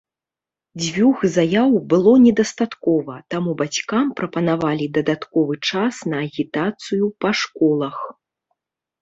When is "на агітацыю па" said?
6.15-7.29